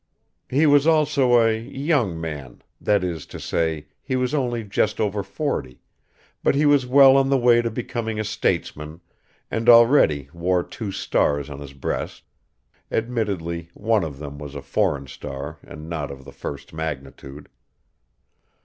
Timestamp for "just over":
4.63-5.21